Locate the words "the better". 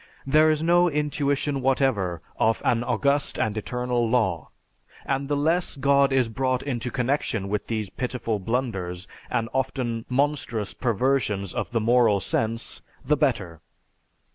13.05-13.61